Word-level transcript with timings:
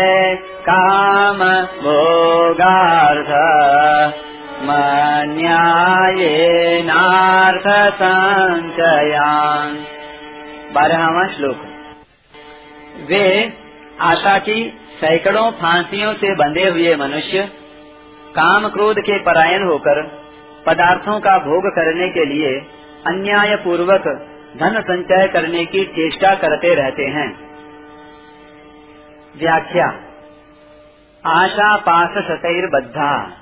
काम 0.69 1.43
भोगार्थ 1.83 3.33
मन्यायेनार्थ 4.69 5.37
संचयान 8.01 9.77
बारहवा 10.77 11.27
श्लोक 11.35 11.61
वे 13.11 13.27
आशा 14.01 14.39
की 14.39 14.73
सैकड़ों 15.01 15.51
फांसियों 15.51 16.15
से 16.15 16.35
बंधे 16.35 16.69
हुए 16.69 16.97
मनुष्य 16.97 17.49
काम 18.31 18.69
क्रोध 18.69 18.99
के 18.99 19.19
परायण 19.19 19.69
होकर 19.69 20.03
पदार्थों 20.67 21.21
का 21.21 21.39
भोग 21.39 21.75
करने 21.75 22.09
के 22.09 22.25
लिए 22.25 22.61
अन्याय 23.07 23.57
पूर्वक 23.57 24.03
धन 24.57 24.81
संचय 24.81 25.29
करने 25.29 25.65
की 25.65 25.85
चेष्टा 25.85 26.35
करते 26.35 26.75
रहते 26.75 27.03
हैं। 27.03 27.29
व्याख्या। 29.39 29.87
आशा 31.27 31.77
पास 31.77 32.11
सतैर 32.11 32.67
बद्धा 32.67 33.33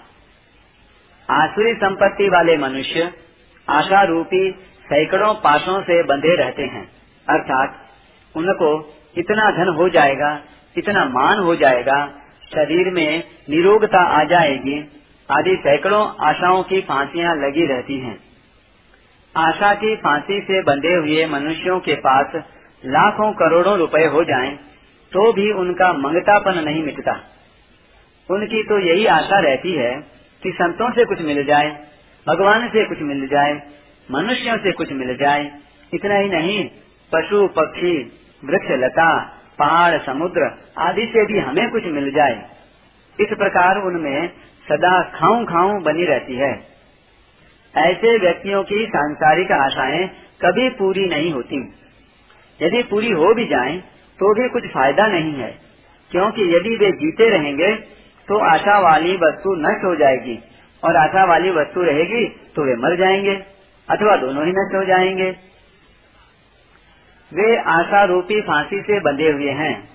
आसुरी 1.31 1.75
संपत्ति 1.75 2.29
वाले 2.29 2.57
मनुष्य 2.57 3.13
आशा 3.71 4.03
रूपी 4.03 4.51
सैकड़ों 4.85 5.35
पासों 5.35 5.83
से 5.83 6.03
बंधे 6.03 6.37
रहते 6.37 6.63
हैं। 6.63 6.91
अर्थात 7.29 7.77
उनको 8.37 8.95
इतना 9.17 9.51
धन 9.51 9.69
हो 9.69 9.89
जाएगा 9.89 10.31
इतना 10.77 11.05
मान 11.05 11.39
हो 11.39 11.55
जाएगा 11.57 11.99
शरीर 12.55 12.91
में 12.91 13.23
निरोगता 13.51 14.03
आ 14.13 14.23
जाएगी 14.25 14.79
आदि 15.29 15.57
सैकड़ों 15.57 16.03
आशाओं 16.29 16.63
की 16.63 16.81
फांसियाँ 16.81 17.35
लगी 17.37 17.67
रहती 17.67 17.99
हैं। 17.99 18.17
आशा 19.35 19.75
की 19.75 19.95
फांसी 19.97 20.41
से 20.41 20.63
बंधे 20.63 20.95
हुए 20.95 21.27
मनुष्यों 21.27 21.79
के 21.81 21.95
पास 21.99 22.33
लाखों 22.85 23.33
करोड़ों 23.33 23.77
रुपए 23.79 24.05
हो 24.05 24.25
जाएँ, 24.25 24.51
तो 25.13 25.33
भी 25.33 25.51
उनका 25.53 25.93
मंगतापन 25.93 26.59
नहीं 26.65 26.83
मिटता 26.83 27.21
उनकी 28.29 28.63
तो 28.63 28.79
यही 28.79 29.07
आशा 29.07 29.39
रहती 29.41 29.73
है 29.73 29.93
कि 30.43 30.51
संतों 30.53 30.91
से 30.91 31.05
कुछ 31.05 31.21
मिल 31.21 31.45
जाए 31.45 31.71
भगवान 32.27 32.69
से 32.69 32.85
कुछ 32.85 32.99
मिल 33.03 33.27
जाए 33.27 33.53
मनुष्यों 34.09 34.57
से 34.59 34.73
कुछ 34.73 34.93
मिल 34.93 35.17
जाए 35.17 35.51
इतना 35.95 36.19
ही 36.19 36.29
नहीं 36.29 36.59
पशु 37.13 37.47
पक्षी 37.49 37.95
वृक्ष 38.43 38.71
लता 38.79 39.09
पहाड़ 39.59 39.99
समुद्र 40.03 40.51
आदि 40.79 41.07
से 41.07 41.25
भी 41.27 41.39
हमें 41.39 41.71
कुछ 41.71 41.85
मिल 41.93 42.11
जाए। 42.13 42.41
इस 43.19 43.37
प्रकार 43.39 43.79
उनमें 43.79 44.29
सदा 44.67 45.01
खाऊं 45.15 45.45
खाऊं 45.45 45.83
बनी 45.83 46.05
रहती 46.05 46.37
है। 46.37 46.53
ऐसे 47.75 48.17
व्यक्तियों 48.19 48.63
की 48.65 48.85
सांसारिक 48.87 49.53
आशाएँ 49.53 50.07
कभी 50.43 50.69
पूरी 50.71 51.07
नहीं 51.09 51.33
होती। 51.33 51.61
यदि 52.61 52.83
पूरी 52.83 53.11
हो 53.13 53.33
भी 53.35 53.47
जाएँ, 53.47 53.79
तो 54.19 54.35
भी 54.35 54.49
कुछ 54.49 54.67
फ़ायदा 54.67 55.07
नहीं 55.07 55.33
है 55.35 55.51
क्योंकि 56.11 56.43
यदि 56.57 56.77
वे 56.77 56.91
जीते 56.93 57.29
रहेंगे 57.29 57.75
तो 58.29 58.39
आशा 58.47 58.79
वाली 58.81 59.15
वस्तु 59.17 59.55
नष्ट 59.59 59.85
हो 59.85 59.95
जाएगी 59.97 60.39
और 60.83 60.97
आशा 60.97 61.25
वाली 61.25 61.51
वस्तु 61.51 61.83
रहेगी 61.83 62.27
तो 62.57 62.65
वे 62.65 62.75
मर 62.77 62.97
जाएँगे 62.97 63.35
अथवा 63.89 64.17
दोनों 64.17 64.45
ही 64.47 64.53
नष्ट 64.53 64.75
हो 64.75 64.85
जाएँगे। 64.85 65.31
वे 67.33 67.57
आशा 67.57 68.05
रूपी 68.05 68.41
फांसी 68.41 68.81
से 68.81 69.01
बंधे 69.01 69.31
हुए 69.31 69.51
हैं। 69.51 69.89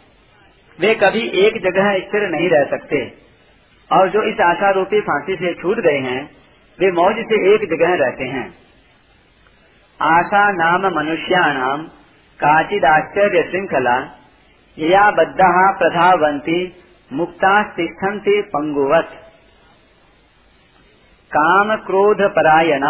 वे 0.79 0.95
कभी 0.95 1.47
एक 1.47 1.61
जगह 1.63 1.99
स्थिर 1.99 2.29
नहीं 2.29 2.49
रह 2.49 2.63
सकते। 2.63 3.11
और 3.91 4.09
जो 4.09 4.23
इस 4.23 4.39
आशा 4.39 4.69
रूपी 4.69 5.01
फांसी 5.01 5.35
से 5.35 5.53
छूट 5.53 5.79
गए 5.79 5.97
हैं, 5.97 6.29
वे 6.79 6.91
मौज 6.91 7.15
से 7.15 7.53
एक 7.53 7.61
जगह 7.61 8.05
रहते 8.05 8.23
हैं। 8.23 8.53
आशा 10.01 10.51
नाम 10.51 10.81
मनुष्याणाम 10.95 11.83
काचिदाश्चर्य 12.39 13.43
श्रृंखला 13.43 13.99
या 14.79 15.11
बद्धा 15.11 15.77
प्रधावंती 15.77 16.73
मुक्ता 17.13 17.63
तिष्ठन्ति 17.63 18.41
पंगुवत। 18.41 19.09
काम 21.31 21.75
क्रोध 21.75 22.21
परायण। 22.21 22.83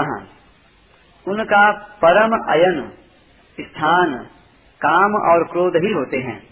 उनका 1.27 1.71
परम 1.71 2.31
अयन 2.53 2.91
स्थान, 3.59 4.15
काम 4.85 5.15
और 5.31 5.43
क्रोध 5.43 5.75
ही 5.75 5.93
होते 5.93 6.17
हैं। 6.17 6.43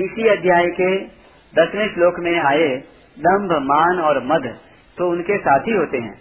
इसी 0.00 0.28
अध्याय 0.28 0.66
के 0.66 0.98
दसवें 1.56 1.94
श्लोक 1.94 2.14
में 2.18 2.40
आए 2.40 2.76
दम्भ 3.18 3.52
मान 3.52 4.00
और 4.00 4.24
मद 4.24 4.58
तो 4.98 5.10
उनके 5.10 5.38
साथी 5.38 5.70
होते 5.70 5.98
हैं 5.98 6.20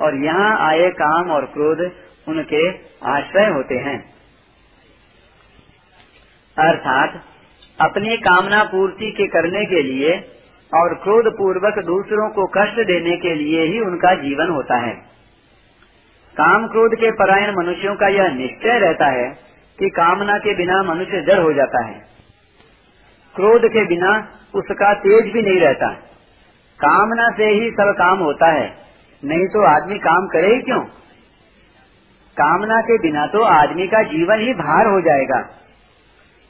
और 0.00 0.14
यहाँ 0.14 0.68
आए 0.68 0.90
काम 0.90 1.30
और 1.30 1.44
क्रोध 1.44 1.92
उनके 2.28 2.70
आश्रय 3.06 3.50
होते 3.50 3.74
हैं। 3.74 4.04
अर्थात, 6.58 7.22
अपनी 7.80 8.16
कामना 8.16 8.64
पूर्ति 8.64 9.10
के 9.10 9.26
करने 9.26 9.64
के 9.64 9.82
लिए 9.82 10.12
और 10.74 10.94
क्रोध 10.94 11.32
पूर्वक 11.32 11.84
दूसरों 11.84 12.30
को 12.30 12.46
कष्ट 12.46 12.86
देने 12.86 13.16
के 13.16 13.34
लिए 13.34 13.64
ही 13.64 13.80
उनका 13.80 14.14
जीवन 14.14 14.48
होता 14.48 14.76
है। 14.76 15.15
काम 16.36 16.66
क्रोध 16.66 16.94
के 16.94 17.10
परायण 17.10 17.54
मनुष्यों 17.56 17.94
का 17.96 18.08
यह 18.08 18.28
निश्चय 18.28 18.78
रहता 18.78 19.06
है 19.06 19.28
कि 19.78 19.88
कामना 19.90 20.38
के 20.38 20.54
बिना 20.54 20.82
मनुष्य 20.82 21.20
जड़ 21.22 21.38
हो 21.40 21.52
जाता 21.52 21.84
है। 21.84 21.94
क्रोध 23.34 23.62
के 23.68 23.84
बिना 23.86 24.10
उसका 24.54 24.92
तेज 24.94 25.32
भी 25.32 25.42
नहीं 25.42 25.60
रहता। 25.60 25.88
कामना 26.78 27.28
से 27.36 27.48
ही 27.50 27.70
सब 27.70 27.94
काम 27.98 28.18
होता 28.18 28.50
है, 28.52 28.66
नहीं 29.22 29.46
तो 29.46 29.64
आदमी 29.66 29.98
काम 29.98 30.26
करे 30.26 30.54
ही 30.54 30.60
क्यों? 30.62 30.80
कामना 32.36 32.80
के 32.80 32.98
बिना 32.98 33.26
तो 33.26 33.42
आदमी 33.42 33.86
का 33.86 34.02
जीवन 34.02 34.40
ही 34.40 34.52
भार 34.54 34.86
हो 34.86 35.00
जाएगा। 35.00 35.42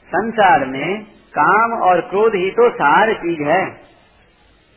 संसार 0.07 0.65
में 0.65 1.03
काम 1.33 1.81
और 1.81 2.01
क्रोध 2.01 2.35
ही 2.35 2.49
तो 2.51 2.69
सार 2.69 3.13
चीज़ 3.13 3.41
है। 3.41 3.63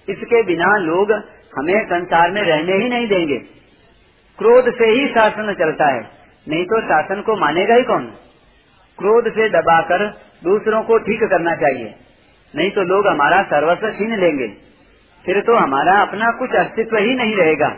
इसके 0.09 0.43
बिना 0.43 0.77
लोग 0.77 1.13
हमें 1.59 1.85
संसार 1.85 2.31
में 2.31 2.43
रहने 2.43 2.73
ही 2.75 2.91
नहीं 2.91 3.09
देंगे। 3.09 3.39
क्रोध 4.41 4.65
से 4.75 4.87
ही 4.87 5.09
शासन 5.09 5.53
चलता 5.53 5.87
है। 5.87 6.01
नहीं 6.49 6.65
तो 6.65 6.81
शासन 6.81 7.21
को 7.21 7.37
मानेगा 7.37 7.75
ही 7.75 7.83
कौन? 7.83 8.07
क्रोध 8.99 9.29
से 9.29 9.49
दबाकर 9.49 10.07
दूसरों 10.45 10.83
को 10.83 10.99
ठीक 10.99 11.21
करना 11.25 11.53
चाहिए। 11.53 11.95
नहीं 12.57 12.71
तो 12.71 12.83
लोग 12.83 13.07
हमारा 13.07 13.43
सर्वस्व 13.43 13.91
छीन 13.91 14.21
लेंगे। 14.21 14.49
फिर 15.27 15.41
तो 15.41 15.57
हमारा 15.57 16.01
अपना 16.03 16.31
कुछ 16.31 16.55
अस्तित्व 16.55 16.97
ही 16.97 17.15
नहीं 17.15 17.37
रहेगा। 17.37 17.77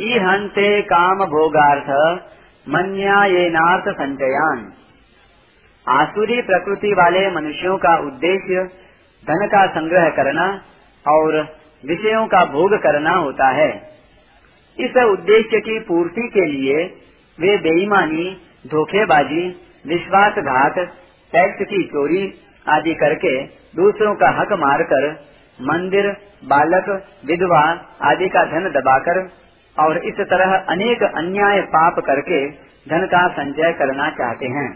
ई 0.00 0.18
हंते 0.18 0.82
काम 0.82 1.24
भोगार्थ 1.24 2.20
मन्या 2.68 3.24
ये 3.24 3.50
नार्थ 3.50 3.84
संचयान। 3.88 4.72
आसुरी 5.88 6.42
प्रकृति 6.42 6.92
वाले 6.92 7.30
मनुष्यों 7.30 7.78
का 7.78 7.96
उद्देश्य 7.96 8.64
धन 9.24 9.46
का 9.46 9.66
संग्रह 9.66 10.08
करना 10.08 10.62
और 11.08 11.42
विषयों 11.88 12.26
का 12.26 12.44
भोग 12.44 12.74
करना 12.74 13.10
होता 13.10 13.48
है। 13.48 14.01
इस 14.78 14.96
उद्देश्य 14.96 15.60
की 15.60 15.78
पूर्ति 15.78 16.28
के 16.28 16.46
लिए 16.46 16.84
वे 17.38 17.56
बेईमानी, 17.56 18.36
धोखेबाजी, 18.66 19.48
विश्वासघात, 19.86 20.78
टैक्स 21.32 21.66
की 21.66 21.82
चोरी 21.84 22.22
आदि 22.66 22.94
करके 22.94 23.42
दूसरों 23.76 24.14
का 24.14 24.30
हक 24.40 24.52
मारकर 24.52 25.10
मंदिर, 25.58 26.08
बालक, 26.44 26.88
विधवा 27.26 27.62
आदि 28.02 28.28
का 28.28 28.44
धन 28.44 28.70
दबाकर 28.70 29.20
और 29.76 29.98
इस 29.98 30.20
तरह 30.20 30.54
अनेक 30.68 31.02
अन्याय 31.02 31.60
पाप 31.60 31.98
करके 31.98 32.50
धन 32.88 33.06
का 33.06 33.28
संचय 33.28 33.72
करना 33.72 34.10
चाहते 34.10 34.46
हैं। 34.46 34.68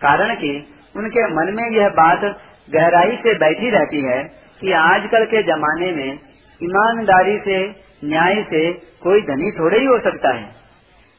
कारण 0.00 0.34
कि 0.34 0.52
उनके 0.96 1.26
मन 1.26 1.54
में 1.54 1.78
यह 1.78 1.88
बात 1.88 2.24
गहराई 2.70 3.16
से 3.16 3.34
बैठी 3.34 3.70
रहती 3.70 4.00
है 4.02 4.22
कि 4.60 4.72
आजकल 4.72 5.24
के 5.24 5.42
जमाने 5.42 5.92
में 5.92 6.18
ईमानदारी 6.60 7.38
से 7.38 7.87
न्याय 8.02 8.42
से 8.44 8.60
कोई 9.02 9.20
धनी 9.22 9.50
थोड़े 9.52 9.78
ही 9.78 9.84
हो 9.84 9.98
सकता 10.00 10.34
है। 10.34 10.42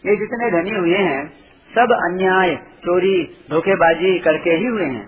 ये 0.04 0.16
जितने 0.16 0.50
धनी 0.52 0.76
हुए 0.78 0.98
हैं, 1.00 1.22
सब 1.70 1.92
अन्याय, 1.96 2.56
चोरी, 2.84 3.18
धोखेबाजी 3.50 4.18
करके 4.20 4.52
ही 4.52 4.68
हुए 4.68 4.86
हैं। 4.86 5.06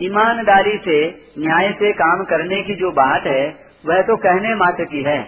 ईमानदारी 0.00 0.76
से, 0.78 0.98
न्याय 1.38 1.70
से 1.72 1.92
काम 1.94 2.24
करने 2.24 2.62
की 2.62 2.74
जो 2.74 2.90
बात 2.92 3.26
है, 3.26 3.44
वह 3.84 4.02
तो 4.02 4.16
कहने 4.18 4.54
मात्र 4.56 4.84
की 4.84 5.02
है, 5.02 5.18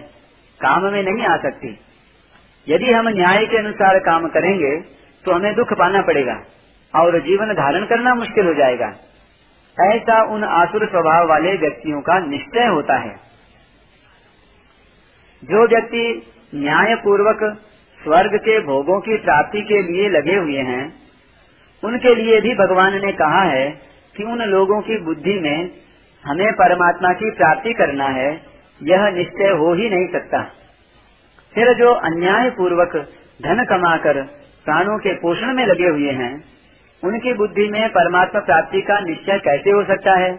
काम 0.59 0.83
में 0.85 1.01
नहीं 1.03 1.25
आ 1.25 1.37
सकती। 1.39 1.77
यदि 2.67 2.91
हम 2.91 3.07
न्याय 3.09 3.45
के 3.45 3.57
अनुसार 3.57 3.99
काम 4.01 4.27
करेंगे 4.29 4.71
तो 5.25 5.31
हमें 5.31 5.53
दुख 5.55 5.73
पाना 5.73 6.01
पड़ेगा, 6.03 6.33
और 6.93 7.17
जीवन 7.21 7.53
धारण 7.55 7.85
करना 7.85 8.13
मुश्किल 8.15 8.47
हो 8.47 8.53
जाएगा। 8.53 8.93
ऐसा 9.77 10.21
उन 10.33 10.43
आसुर 10.43 10.85
स्वभाव 10.87 11.27
वाले 11.29 11.55
व्यक्तियों 11.57 12.01
का 12.01 12.19
निश्चय 12.21 12.65
होता 12.67 12.97
है। 12.99 13.15
जो 15.43 15.67
व्यक्ति 15.67 16.31
न्याय 16.55 16.95
पूर्वक 16.95 17.57
स्वर्ग 18.03 18.35
के 18.35 18.59
भोगों 18.59 18.99
की 18.99 19.17
प्राप्ति 19.17 19.61
के 19.61 19.81
लिए 19.81 20.09
लगे 20.09 20.35
हुए 20.35 20.57
हैं, 20.57 20.93
उनके 21.83 22.15
लिए 22.15 22.41
भी 22.41 22.53
भगवान 22.53 23.05
ने 23.05 23.11
कहा 23.11 23.43
है 23.43 23.69
कि 24.17 24.23
उन 24.23 24.41
लोगों 24.41 24.81
की 24.81 24.97
बुद्धि 24.97 25.39
में 25.39 25.69
हमें 26.25 26.53
परमात्मा 26.53 27.13
की 27.13 27.31
प्राप्ति 27.31 27.73
करना 27.73 28.05
है, 28.05 28.41
यह 28.83 29.09
निश्चय 29.09 29.49
हो 29.49 29.73
ही 29.73 29.89
नहीं 29.89 30.07
सकता। 30.07 30.41
फिर 31.53 31.73
जो 31.73 31.93
अन्याय 31.93 32.49
पूर्वक 32.49 32.95
धन 33.43 33.65
कमाकर 33.65 34.21
प्राणों 34.65 34.99
के 34.99 35.13
पोषण 35.13 35.53
में 35.53 35.65
लगे 35.65 35.87
हुए 35.87 36.11
हैं, 36.11 36.43
उनकी 37.03 37.33
बुद्धि 37.33 37.67
में 37.67 37.89
परमात्मा 37.89 38.41
प्राप्ति 38.41 38.81
का 38.81 38.99
निश्चय 38.99 39.39
कैसे 39.39 39.69
हो 39.69 39.83
सकता 39.83 40.13
है? 40.13 40.35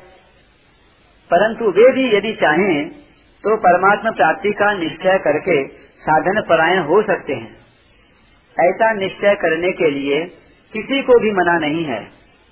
परंतु 1.31 1.65
वे 1.65 1.93
भी 1.93 2.17
यदि 2.17 2.33
चाहें 2.33 2.91
तो 3.45 3.57
परमात्मा 3.57 4.11
प्राप्ति 4.11 4.51
का 4.53 4.73
निश्चय 4.75 5.19
करके 5.19 5.57
साधन 6.03 6.41
परायण 6.41 6.83
हो 6.83 7.03
सकते 7.03 7.33
हैं। 7.33 7.51
ऐसा 8.57 8.93
निश्चय 8.93 9.35
करने 9.35 9.71
के 9.73 9.91
लिए 9.91 10.25
किसी 10.73 11.03
को 11.03 11.19
भी 11.19 11.33
मना 11.33 11.59
नहीं 11.59 11.85
है, 11.85 12.01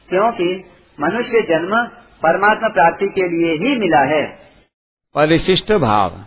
क्योंकि 0.09 0.65
मनुष्य 0.99 1.43
जन्म 1.43 1.75
परमात्मा 2.23 2.69
प्राप्ति 2.69 3.07
के 3.09 3.29
लिए 3.29 3.53
ही 3.55 3.79
मिला 3.79 4.01
है। 4.07 4.23
परिशिष्ट 5.15 5.73
भाव। 5.73 6.25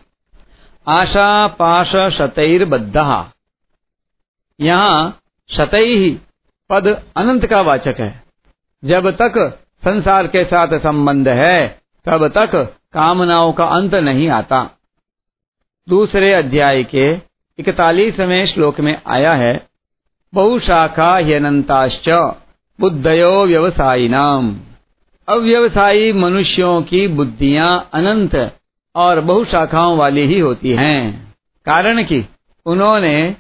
आशा 0.88 1.48
पाश 1.60 1.96
शतैर्बद्ध। 2.14 2.96
यहाँ 4.60 5.18
शतई 5.50 5.96
ही 5.96 6.10
पद 6.70 6.88
अनंत 7.18 7.46
का 7.46 7.62
वाचक 7.62 7.96
है। 8.00 8.14
जब 8.84 9.10
तक 9.12 9.40
संसार 9.84 10.28
के 10.28 10.44
साथ 10.46 10.78
संबंध 10.80 11.28
है, 11.30 11.68
तब 12.06 12.28
तक 12.28 12.56
कामनाओं 12.94 13.52
का 13.54 13.66
अंत 13.66 13.96
नहीं 13.96 14.30
आता। 14.30 14.64
दूसरे 15.90 16.34
अध्याय 16.34 16.84
के 16.84 17.12
इकतालीसवें 17.60 18.46
श्लोक 18.46 18.80
में 18.80 19.02
आया 19.08 19.34
है, 19.34 19.68
बहुशाखा 20.34 21.16
ह्यनताश्च 21.18 22.10
बुद्धयो 22.80 23.46
व्यवसायी 23.46 24.10
नाम 24.10 24.60
अव्यवसायी 25.28 26.14
मनुष्यों 26.14 26.82
की 26.82 27.08
बुद्धियाँ 27.08 27.90
अनंत 27.94 28.36
और 28.96 29.22
बहुशाखाओं 29.22 29.98
वाली 29.98 30.22
ही 30.22 30.40
होती 30.40 30.72
हैं। 30.72 31.34
कारण 31.66 32.04
कि 32.04 32.26
उन्होंने 32.66 33.36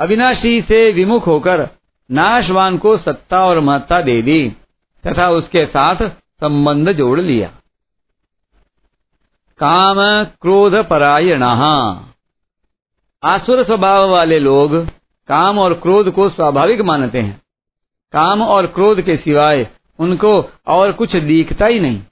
अविनाशी 0.00 0.60
से 0.60 0.90
विमुख 0.92 1.26
होकर 1.26 1.68
नाशवान 2.10 2.78
को 2.78 2.96
सत्ता 2.98 3.44
और 3.44 3.60
महत्ता 3.60 4.00
दे 4.00 4.22
दी 4.22 4.48
तथा 5.04 5.30
उसके 5.30 5.66
साथ 5.66 5.96
संबंध 6.40 6.92
जोड़ 6.92 7.20
लिया। 7.20 7.50
काम 9.62 10.24
क्रोध 10.24 10.74
परायण 10.74 11.42
आसुर 13.24 13.64
स्वभाव 13.64 14.10
वाले 14.10 14.38
लोग 14.38 14.86
काम 15.28 15.58
और 15.58 15.74
क्रोध 15.74 16.10
को 16.10 16.28
स्वाभाविक 16.28 16.80
मानते 16.80 17.20
हैं। 17.20 17.42
काम 18.12 18.42
और 18.42 18.66
क्रोध 18.66 19.02
के 19.02 19.16
सिवाय 19.16 19.68
उनको 19.98 20.50
और 20.66 20.92
कुछ 20.92 21.16
दिखता 21.16 21.66
ही 21.66 21.80
नहीं। 21.80 22.02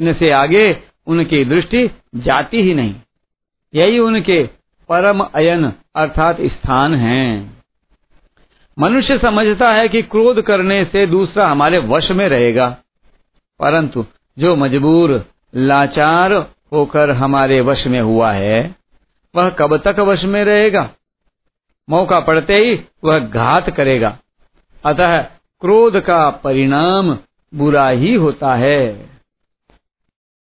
इनसे 0.00 0.30
आगे 0.30 0.82
उनकी 1.06 1.44
दृष्टि 1.44 1.90
जाती 2.14 2.62
ही 2.62 2.74
नहीं। 2.74 2.94
यही 3.74 3.98
उनके 3.98 4.48
परम 4.88 5.20
अयन 5.20 5.72
अर्थात 5.96 6.36
स्थान 6.40 6.94
है। 6.94 7.50
मनुष्य 8.78 9.18
समझता 9.18 9.72
है 9.72 9.88
कि 9.88 10.02
क्रोध 10.02 10.42
करने 10.42 10.84
से 10.84 11.06
दूसरा 11.06 11.48
हमारे 11.48 11.78
वश 11.78 12.10
में 12.10 12.28
रहेगा। 12.28 12.76
परंतु 13.60 14.06
जो 14.38 14.56
मजबूर 14.56 15.24
लाचार 15.56 16.32
होकर 16.72 17.10
हमारे 17.10 17.60
वश 17.60 17.86
में 17.86 18.00
हुआ 18.00 18.32
है, 18.32 18.76
वह 19.36 19.50
कब 19.50 19.76
तक 19.76 19.98
वश 19.98 20.24
में 20.24 20.44
रहेगा? 20.44 20.90
मौका 21.90 22.20
पड़ते 22.20 22.54
ही 22.54 22.84
वह 23.04 23.18
घात 23.18 23.70
करेगा। 23.70 24.18
अतः 24.84 25.22
क्रोध 25.60 26.00
का 26.00 26.30
परिणाम 26.30 27.18
बुरा 27.54 27.88
ही 27.88 28.14
होता 28.14 28.54
है। 28.54 29.15